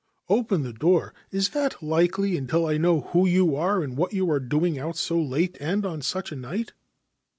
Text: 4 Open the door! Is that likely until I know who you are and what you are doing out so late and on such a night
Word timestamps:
4 0.27 0.37
Open 0.39 0.63
the 0.63 0.73
door! 0.73 1.13
Is 1.29 1.49
that 1.49 1.83
likely 1.83 2.35
until 2.35 2.65
I 2.65 2.77
know 2.77 3.01
who 3.13 3.27
you 3.27 3.55
are 3.55 3.83
and 3.83 3.95
what 3.95 4.13
you 4.13 4.31
are 4.31 4.39
doing 4.39 4.79
out 4.79 4.95
so 4.97 5.21
late 5.21 5.59
and 5.61 5.85
on 5.85 6.01
such 6.01 6.31
a 6.31 6.35
night 6.35 6.73